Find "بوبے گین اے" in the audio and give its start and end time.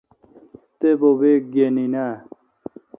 0.99-2.09